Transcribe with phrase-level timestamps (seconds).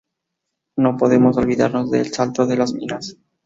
[0.77, 3.17] No podemos olvidarnos de El Salto de las Minas.